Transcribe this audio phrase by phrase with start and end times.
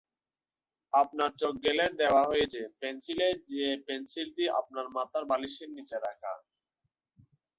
[0.93, 6.31] আপনার চোখ গেলে দেওয়া হয়েছে পেনসিলে-যে পেনসিলটি আপনার মাথার বালিশের নিচে রাখা।